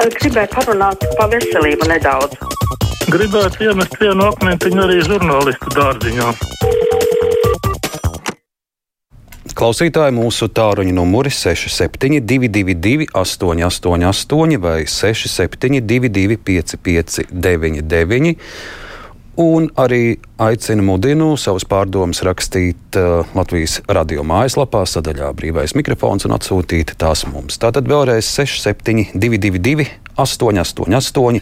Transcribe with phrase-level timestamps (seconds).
[0.00, 2.36] Gribēju parunāt par veselību nedaudz.
[3.12, 6.28] Gribētu iemest vienu akmentiņu arī žurnālistu dārziņā.
[9.60, 17.84] Klausītāji mūsu tāruņa numuri 6722, 888, vai 672, 559,
[19.40, 26.36] un arī aicinu mudinu savus pārdomas rakstīt uh, Latvijas radio mājaslapā, sadaļā brīvais mikrofons un
[26.36, 27.56] atsūtīt tās mums.
[27.62, 29.88] Tātad vēlreiz 6722,
[30.20, 31.40] 888,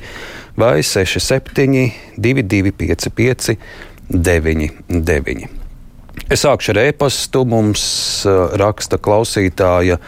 [0.59, 3.59] vai 6722, 559,
[4.09, 5.49] 99.
[6.29, 7.43] Es sākšu ar e-pastu.
[7.49, 7.83] Mums
[8.29, 9.99] uh, raksta klausītāja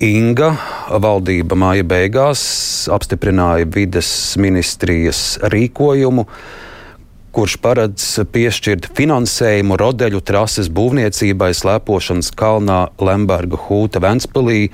[0.00, 0.54] Inga.
[0.96, 2.42] Valdība māja beigās
[2.94, 6.24] apstiprināja vides ministrijas rīkojumu
[7.34, 14.68] kurš paredz piešķirt finansējumu rodeļu trases būvniecībai slēpošanas kalnā Lemberga Hūta Ventspilī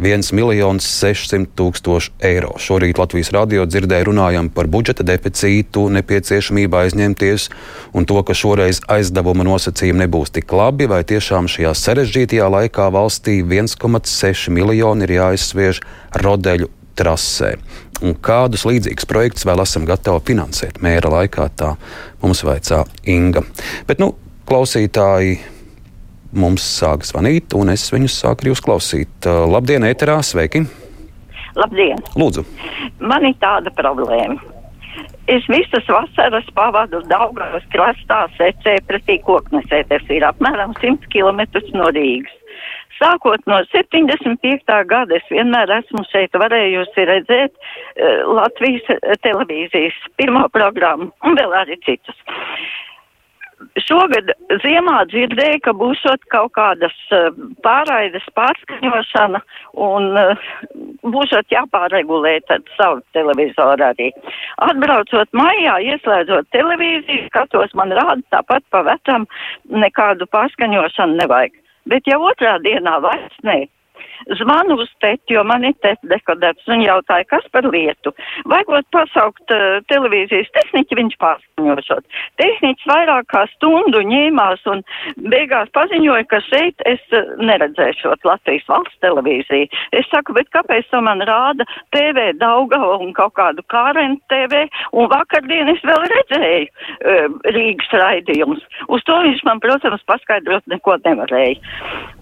[0.00, 2.54] 1 miljons 600 tūkstoši eiro.
[2.62, 7.50] Šorīt Latvijas radio dzirdēja runājam par budžeta deficītu, nepieciešamību aizņemties
[7.92, 13.42] un to, ka šoreiz aizdevuma nosacījumi nebūs tik labi, vai tiešām šajā sarežģītajā laikā valstī
[13.44, 15.84] 1,6 miljoni ir jāizsviež
[16.24, 17.56] rodeļu trasē.
[18.04, 21.74] Un kādus līdzīgus projektus vēl esam gatavi finansēt mēra laikā, tā
[22.22, 23.44] mums vaicā Inga.
[23.88, 24.12] Bet, nu,
[24.48, 25.38] klausītāji
[26.36, 29.30] mums sāk zvanīt, un es viņus sāku arī uzklausīt.
[29.48, 30.66] Labdien, ēterā, sveiki!
[31.56, 32.02] Labdien!
[32.20, 32.44] Lūdzu!
[33.00, 34.36] Man ir tāda problēma.
[35.26, 39.82] Es visas vasaras pavadu Daugavas krastā secē pretī koknesē.
[39.90, 41.42] Tas ir apmēram 100 km
[41.74, 42.36] no Rīgas.
[42.96, 44.76] Sākot no 75.
[44.88, 48.88] gada es vienmēr esmu šeit varējusi redzēt uh, Latvijas
[49.26, 52.16] televīzijas pirmo programmu un vēl arī citus.
[53.80, 54.28] Šogad
[54.60, 57.28] ziemā dzirdēju, ka būšot kaut kādas uh,
[57.64, 59.40] pārraides pārskaņošana
[59.86, 60.48] un uh,
[61.04, 64.10] būšot jāpārregulē tad savu televizoru arī.
[64.64, 69.28] Atbraucot maijā, ieslēdzot televīziju, skatos man rāda tāpat pa vecam,
[69.84, 71.56] nekādu pārskaņošanu nevajag
[71.90, 73.64] bet jau otrā dienā vairs ne.
[74.38, 78.12] Zvanu uz teti, jo man ir teti dekodēts un jautāja, kas par lietu.
[78.50, 82.18] Vajagot pasaukt uh, televīzijas tehniķi, viņš pārskaņošot.
[82.42, 84.82] Tehniķis vairāk kā stundu ņēmās un
[85.32, 89.70] beigās paziņoja, ka šeit es uh, neredzēšot Latvijas valsts televīziju.
[89.96, 95.10] Es saku, bet kāpēc to man rāda TV Daugava un kaut kādu Kārenu TV un
[95.12, 98.64] vakardien es vēl redzēju uh, Rīgas raidījumus.
[98.90, 101.60] Uz to viņš man, protams, paskaidrot neko nevarēja.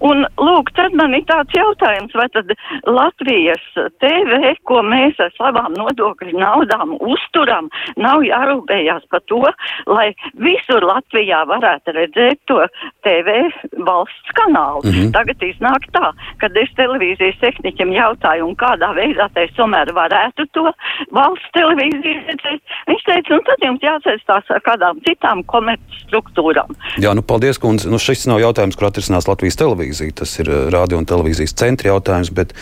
[0.04, 2.52] Un lūk, tad man ir tāds jautājums jautājums, vai tad
[2.86, 3.64] Latvijas
[4.02, 7.70] TV, ko mēs ar savām nodokļu naudām uzturam,
[8.00, 9.42] nav jārūpējās par to,
[9.90, 10.10] lai
[10.40, 12.60] visur Latvijā varētu redzēt to
[13.06, 13.48] TV
[13.86, 14.84] valsts kanālu.
[14.84, 15.12] Mm -hmm.
[15.16, 20.72] Tagad iznāk tā, kad es televīzijas tehniķiem jautāju, un kādā veidā te tomēr varētu to
[21.14, 22.60] valsts televīziju redzēt.
[22.90, 26.74] Viņš teica, un tad jums jāsaistās ar kādām citām komerc struktūrām.
[27.02, 27.90] Jā, nu paldies, kundze.
[27.90, 30.14] Nu, šis nav jautājums, kur atrisinās Latvijas televīzija.
[30.20, 32.34] Tas ir eh, radio un televīzijas centrs centra jautājums.
[32.34, 32.54] Bet,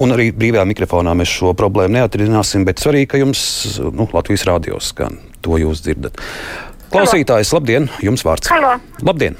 [0.00, 3.42] Un arī brīvajā mikrofonā mēs šo problēmu neatrisināsim, bet svarīgi, ka jums
[3.92, 5.18] nu, Latvijas rādios skan.
[5.44, 6.16] To jūs dzirdat.
[6.88, 7.90] Klausītājs, labdien!
[8.00, 8.48] Jums vārds.
[8.48, 8.78] Halo.
[9.04, 9.36] Labdien!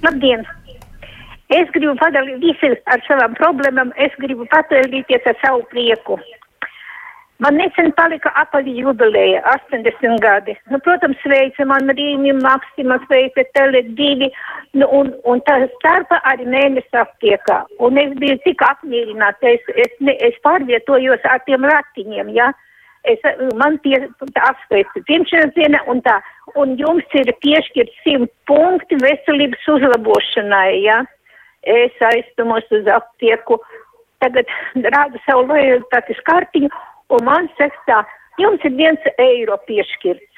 [0.00, 0.46] Labdien!
[1.52, 6.16] Es gribu padalīties ar savām problēmām, es gribu padalīties ar savu prieku.
[7.42, 10.54] Man nesen palika apaļa jubileja, 80 gadi.
[10.70, 14.28] Nu, protams, sveica man Rīmi, Maksima, sveica Tele2,
[14.78, 17.56] nu, un, un tā starpa arī mēnesis aptiekā.
[17.82, 22.52] Un es biju tik apmierināta, es, es, ne, es pārvietojos ar tiem ratiņiem, ja.
[23.10, 23.18] Es,
[23.58, 23.98] man tie
[24.38, 26.20] apsveicu dzimšanas diena un tā,
[26.54, 31.00] un jums ir piešķirt simt punkti veselības uzlabošanai, ja.
[31.66, 33.58] Es aiztumos uz aptieku,
[34.22, 34.46] tagad
[34.94, 36.70] rādu savu lojalitātes kartiņu
[37.10, 38.02] un man saka,
[38.40, 40.28] jums ir viens eiro piešķirts.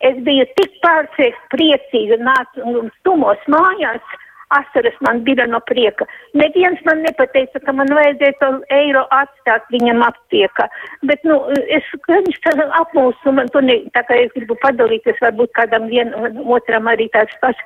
[0.00, 4.18] Es biju tik pārsteigts, priecīga, nācu stumos mājās.
[4.50, 6.08] Asaras man bija no prieka.
[6.34, 10.66] Neviens man nepateica, ka man vajadzēja to eiro atstāt viņam aptiekā.
[11.06, 11.36] Bet, nu,
[11.70, 16.42] es, viņš tā apmūsu, man to ne, tā kā es gribu padalīties, varbūt kādam vienam
[16.50, 17.62] otram arī tāds pats.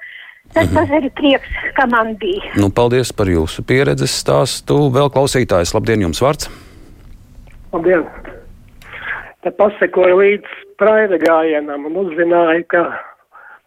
[0.52, 0.92] Tas mhm.
[0.98, 2.52] arī prieks, ka man bija.
[2.60, 4.76] Nu, paldies par jūsu pieredzes stāstu.
[4.92, 6.52] Vēl klausītājs, labdien, jums vārds!
[7.74, 8.04] Labdien!
[9.42, 10.46] Te pasekoju līdz
[10.78, 12.82] praida gājienam un uzzināju, ka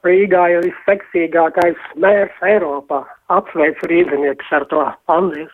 [0.07, 3.01] Rīgā ir visseksīgākais mērs Eiropā.
[3.33, 4.79] Apsveicu rīzniekus ar to.
[5.11, 5.51] Paldies!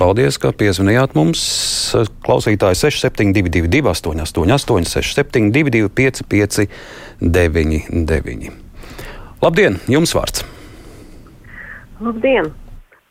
[0.00, 1.38] Paldies, ka piezvanījāt mums.
[2.26, 8.50] Klausītāji 6722, 888, 672, 559,
[9.42, 10.42] Labdien, jums vārds!
[12.02, 12.50] Labdien!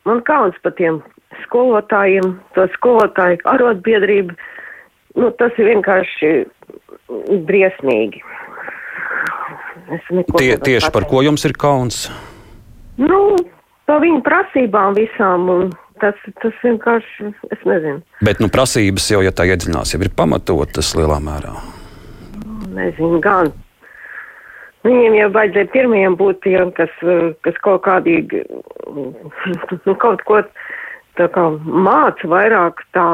[0.04, 1.00] Man kauns par tiem
[1.46, 4.36] skolotājiem, to skolotāju arotbiedrību
[5.18, 6.32] nu, tas ir vienkārši
[7.48, 8.22] briesmīgi.
[10.38, 11.10] Tie, tieši par pateikt.
[11.10, 12.04] ko jums ir kauns?
[13.00, 13.36] Nu,
[13.88, 19.46] par viņu prasībām visām, tas, tas vienkārši, es nezinu, Bet nu, prasības jau, ja tā
[19.50, 21.54] iedziļinās, jau ir pamatotas lielā mērā.
[22.72, 23.52] nezinu gan.
[24.82, 26.90] Viņiem jau vajadzēja pirmajiem būt tiem, kas,
[27.46, 28.42] kas kaut kādīgi,
[29.86, 30.40] nu, kaut ko
[31.18, 31.44] tā kā
[31.86, 33.06] māca vairāk tā,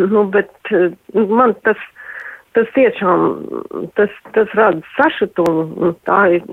[0.00, 1.80] nu, bet eh, man tas,
[2.56, 3.26] tas tiešām,
[3.98, 6.48] tas, tas rada sašutumu, tā ir.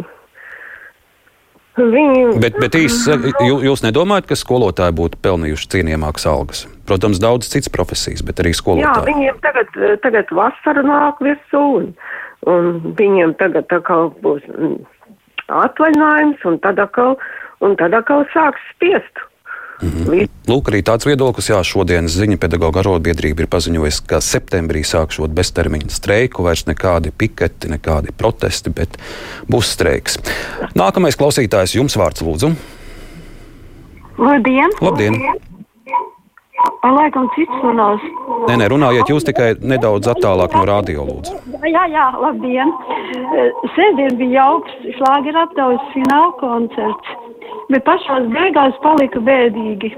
[1.76, 3.12] Viņi, Bet, bet īsi,
[3.44, 6.62] jū- jūs nedomājat, ka skolotāji būtu pelnījuši cienījamākas algas?
[6.88, 9.04] Protams, daudz citas profesijas, bet arī Jā, skolotāji.
[9.10, 9.74] viņiem tagad,
[10.06, 11.90] tagad vasara nāk virsū, un,
[12.48, 14.78] un viņiem tagad atkal būs mm,
[15.52, 17.18] atvaļinājums, un tad atkal,
[17.60, 19.26] un tad atkal sāks spiest.
[19.84, 20.28] Mhm.
[20.48, 25.92] Lūk, arī tāds viedoklis, jā, šodienas ziņa pedagoģa arotbiedrība ir paziņojusi, ka septembrī sākšot beztermiņa
[25.92, 28.96] streiku, vairs nekādi piketi, nekādi protesti, bet
[29.52, 30.22] būs streiks.
[30.80, 32.54] Nākamais klausītājs jums vārds lūdzu.
[34.22, 34.72] Labdien!
[34.80, 35.20] Labdien!
[36.86, 38.02] Laikam cits runās.
[38.48, 41.36] Nē, nē, runājiet jūs tikai nedaudz attālāk no radio lūdzu.
[41.66, 42.72] Jā, jā, labdien!
[43.76, 47.16] Sēdien bija jauks šlāgera aptaujas fināla koncerts,
[47.72, 49.92] bet pašās beigās palika bēdīgi,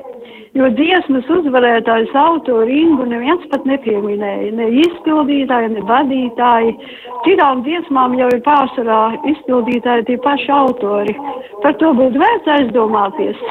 [0.58, 6.76] jo dziesmas uzvarētājs autori Ingu neviens pat nepieminēja, ne izpildītāji, ne vadītāji.
[7.28, 9.02] Citām dziesmām jau ir pārsvarā
[9.34, 11.18] izpildītāji tie paši autori.
[11.64, 13.44] Par to būtu vērts aizdomāties.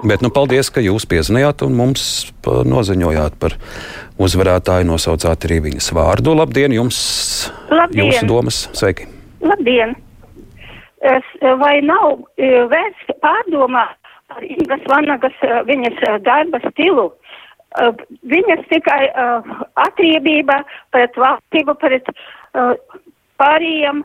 [0.00, 2.04] Bet nu, paldies, ka jūs piezinājāt un mums
[2.46, 3.56] noziņojāt par
[4.20, 6.36] uzvarētāju, nosaucāt arī viņas vārdu.
[6.38, 7.00] Labdien, jums!
[7.68, 8.06] Labdien!
[8.08, 9.10] Jūsu domas, sveiki!
[9.44, 9.98] Labdien!
[11.00, 11.24] Es,
[11.62, 13.96] vai nav e, vērts pārdomāt
[14.28, 17.10] par Ingas Vanagas e, viņas darba stilu?
[18.26, 19.04] Viņas tikai
[19.78, 20.56] atriebība
[20.90, 22.08] pret valstību, pret
[23.38, 24.00] pārējiem,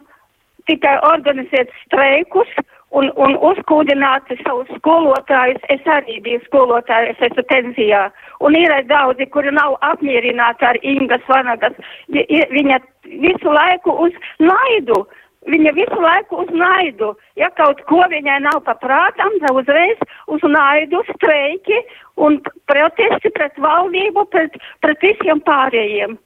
[0.69, 2.51] tikai organizēt streikus
[2.95, 5.62] un, un uzkūdināt savus skolotājus.
[5.74, 8.06] Es arī biju skolotāja, es esmu pensijā.
[8.45, 11.77] Un ir arī daudzi, kuri nav apmierināti ar Ingas Vanagas.
[12.13, 12.81] Viņa
[13.25, 15.06] visu laiku uz naidu.
[15.45, 17.12] Viņa visu laiku uz naidu.
[17.38, 20.01] Ja kaut ko viņai nav paprātam, tad uzreiz
[20.31, 21.83] uz naidu streiki
[22.18, 22.39] un
[22.69, 26.18] protesti pret valdību, pret, pret visiem pārējiem.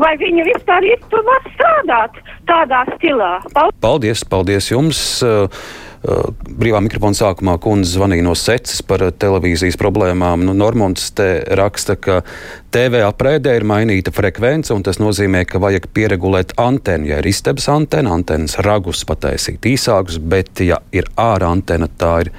[0.00, 2.18] Vai viņa vispār ir tur var strādāt
[2.48, 3.32] tādā stilā?
[3.84, 4.24] Paldies!
[4.24, 5.00] Paldies, jums!
[5.26, 5.50] Uh,
[6.00, 10.46] Brīvā mikrofona sākumā kundze zvanīja no secas par uh, televīzijas problēmām.
[10.48, 12.22] Nu, Normons te raksta, ka
[12.72, 17.10] TV aprēdē ir mainīta frekvence, un tas nozīmē, ka vajag pieregulēt antenu.
[17.12, 22.32] Ja ir istabas antena, antenas ragus pataisīt īsākus, bet ja ir ārā antena, tā ir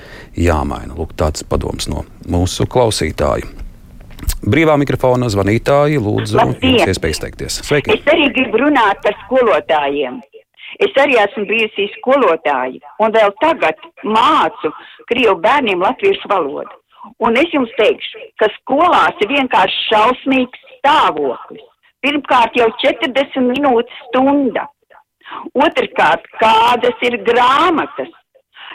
[0.50, 0.98] jāmaina.
[0.98, 3.60] Lūk, tāds padoms no mūsu klausītāju.
[4.42, 7.62] Brīvā mikrofona zvanītāji, lūdzu, jums iespēja izteikties.
[7.68, 7.94] Sveiki!
[7.94, 10.18] Es arī gribu runāt par skolotājiem.
[10.80, 14.72] Es arī esmu bijusi skolotāja un vēl tagad mācu
[15.12, 16.78] Krievu bērniem latviešu valodu.
[17.20, 21.66] Un es jums teikšu, ka skolās ir vienkārši šausmīgs stāvoklis.
[22.02, 24.68] Pirmkārt jau 40 minūtes stunda.
[25.56, 28.12] Otrkārt, kādas ir grāmatas,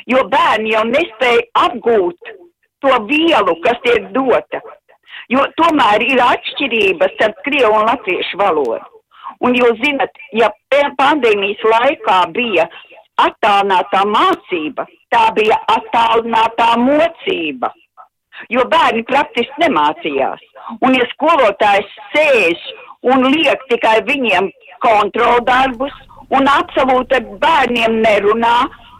[0.08, 2.34] jo bērni jau nespēja apgūt
[2.84, 4.62] to vielu, kas tiek dota.
[5.32, 8.95] Jo tomēr ir atšķirības starp krievu un latviešu valodu.
[9.44, 10.50] Un jūs zinat, ja
[10.98, 12.66] pandēmijas laikā bija
[13.20, 17.72] attālinātā mācība, tā bija attālinātā mocība.
[18.52, 20.43] Jo bērni praktiski nemācījās.
[20.84, 22.64] Un ja skolotājs sēž
[23.12, 24.50] un liek tikai viņiem
[24.84, 25.94] kontroldarbus
[26.36, 28.56] un absolūti ar bērniem nerunā,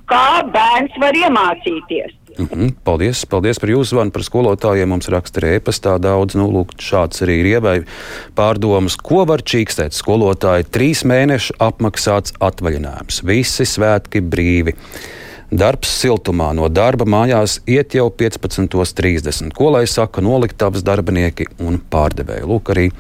[0.08, 2.14] kā bērns var iemācīties.
[2.38, 4.88] Mm -hmm, paldies, paldies par jūsu zvanu par skolotājiem.
[4.88, 6.34] Mums raksta arī e-pastā daudz.
[6.34, 7.84] Nu, lūk, šāds arī ir ievēj
[8.36, 10.64] pārdomas, ko var čīkstēt skolotāji.
[10.70, 14.74] Trīs mēnešu apmaksāts atvaļinājums, visi svētki brīvi.
[15.50, 19.52] Darbs siltumā no darba mājās iet jau 15.30.
[19.54, 22.42] Ko lai saka noliktavas darbinieki un pārdevēji?
[22.42, 22.90] Lūk, arī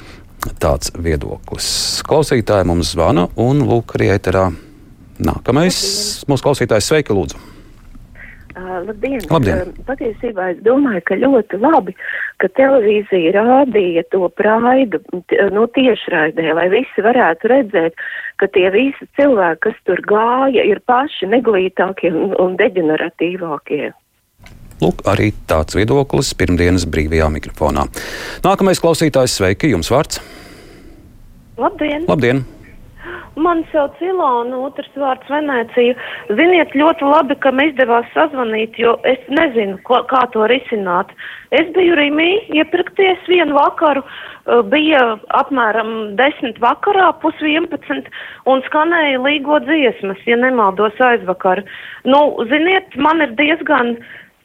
[0.62, 2.02] tāds viedoklis.
[2.06, 4.52] Klausītāji mums zvana un lūk, arī ēterā.
[5.18, 5.76] Nākamais
[6.28, 7.55] mūsu klausītājs sveika, lūdzu.
[8.56, 9.20] Uh, labdien!
[9.28, 9.58] Labdien.
[9.68, 11.92] Uh, patiesībā es domāju, ka ļoti labi,
[12.40, 18.00] ka televīzija rādīja to praidu t- nu, tiešraidē, lai visi varētu redzēt,
[18.40, 23.92] ka tie visi cilvēki, kas tur gāja, ir paši neglītākie un, un deģeneratīvākie.
[24.80, 27.86] Lūk, arī tāds viedoklis pirmdienas brīvajā mikrofonā.
[28.44, 30.24] Nākamais klausītājs, sveiki, jums vārds.
[31.60, 32.08] Labdien!
[32.08, 32.46] Labdien!
[33.36, 35.92] Mani sauc Ilona, otrs vārds Venecija.
[36.38, 41.12] Ziniet, ļoti labi, ka man izdevās sazvanīt, jo es nezinu, ko, kā to risināt.
[41.52, 45.02] Es biju Rimī iepirkties vienu vakaru, uh, bija
[45.36, 48.08] apmēram desmit vakarā, pus vienpadsmit,
[48.48, 51.60] un skanēja līgo dziesmas, ja nemaldos aizvakar.
[52.08, 53.98] Nu, ziniet, man ir diezgan,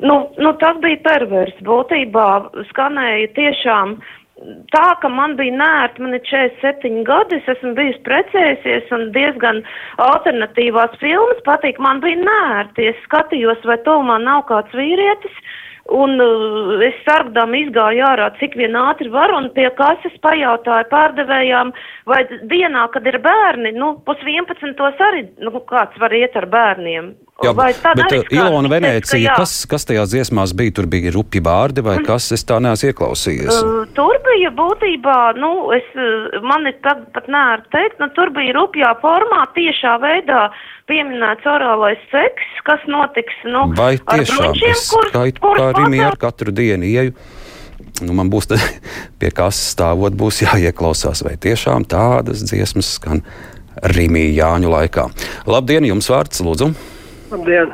[0.03, 1.55] nu, nu tas bija pervers.
[1.63, 2.27] Būtībā
[2.73, 4.01] skanēja tiešām
[4.73, 9.63] tā, ka man bija nērti, man ir 47 gadi, es esmu bijusi precējusies un diezgan
[10.01, 15.41] alternatīvās filmas patīk, man bija nērti, es skatījos, vai tomā nav kāds vīrietis,
[15.91, 21.73] un uh, es sargdām izgāju ārā, cik vien ātri var, un pie kases pajautāju pārdevējām,
[22.09, 22.21] vai
[22.51, 24.77] dienā, kad ir bērni, nu, pus 11.
[25.09, 27.13] arī, nu, kāds var iet ar bērniem.
[27.41, 29.35] Jā, vai tad bet uh, Ilona teica, Venecija, jā.
[29.39, 30.75] kas, kas tajās dziesmās bija?
[30.77, 32.27] Tur bija rupi vārdi vai kas?
[32.35, 33.55] Es tā neesmu ieklausījies.
[33.65, 38.29] Uh, tur bija būtībā, nu, es, uh, man ir tagad pat nēr teikt, nu, tur
[38.35, 40.43] bija rupjā formā, tiešā veidā
[40.91, 45.97] pieminēts orālais seks, kas notiks, nu, Vai tiešām bruņšiem, es kur, skaitu kur kā Rimi
[45.97, 47.17] pagal- ar katru dienu ieju?
[48.05, 48.51] Nu, man būs
[49.21, 53.25] pie kases stāvot, būs jāieklausās, vai tiešām tādas dziesmas skan
[53.95, 55.09] Rimi Jāņu laikā.
[55.49, 56.73] Labdien, jums vārds, lūdzu!
[57.31, 57.73] Labdien!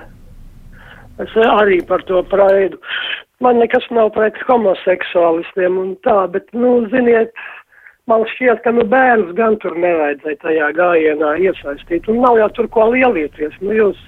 [1.17, 2.77] Es arī par to praidu.
[3.41, 7.33] Man nekas nav pret homoseksuālistiem un tā, bet, nu, ziniet,
[8.09, 12.09] man šķiet, ka, nu, bērns gan tur nevajadzēja tajā gājienā iesaistīt.
[12.09, 13.57] Un nav jau tur ko lielieties.
[13.61, 13.99] Nu, jūs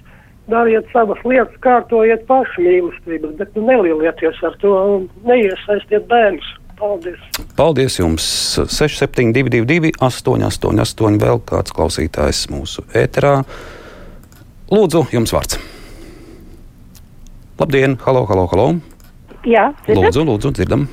[0.49, 6.53] dariet savas lietas, kārtojiet paši mīlestības, bet nu, nelielieties ar to un neiesaistiet bērnus.
[6.79, 7.19] Paldies!
[7.57, 8.23] Paldies jums!
[8.71, 13.39] 6722, 888, vēl kāds klausītājs mūsu ēterā.
[14.69, 15.57] Lūdzu, jums vārds!
[17.57, 17.95] Labdien!
[18.05, 18.65] Halo, halo, halo!
[19.49, 20.11] Jā, dzirdat?
[20.11, 20.83] Lūdzu, lūdzu, dzirdam!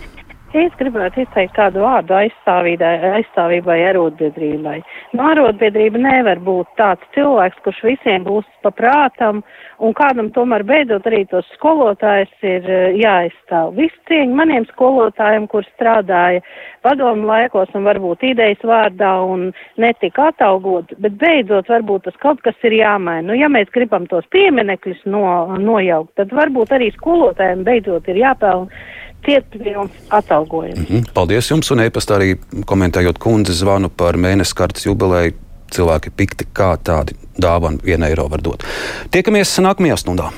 [0.56, 4.78] Es gribētu izteikt kādu vārdu aizstāvībai- aizstāvībai arotbiedrībai.
[5.14, 9.42] Nu, arotbiedrība nevar būt tāds cilvēks, kurš visiem būs paprātam,
[9.78, 13.76] un kādam tomēr beidzot arī tos skolotājs ir eh, jāaizstāv.
[13.78, 16.42] Visu cieņu maniem skolotājiem, kur strādāja
[16.82, 19.48] padomu laikos un varbūt idejas vārdā un
[19.82, 23.28] netika atalgot, bet beidzot varbūt tas kaut kas ir jāmaina.
[23.30, 25.24] Nu, ja mēs gribam tos pieminekļus no,
[25.62, 28.84] nojaukt, tad varbūt arī skolotājiem beidzot ir jāpelna
[29.26, 30.78] cietpilns atalgojums.
[30.88, 35.34] Mhm, Paldies jums, un e-pastā arī komentējot kundzi zvanu par mēnesi kartes jubileju.
[35.74, 38.62] Cilvēki pikti, kā tādi dāvana vienu eiro var dot.
[39.10, 40.30] Tiekamies nākamajā stundā.